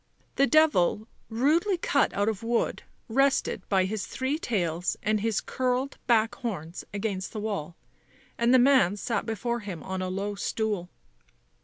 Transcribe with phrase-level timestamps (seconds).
[0.35, 5.99] The devil, rudely cut out of wood, rested by his three tails and his curled
[6.07, 7.75] back horns against the wall,
[8.35, 10.89] and the man sat before him on a low stool.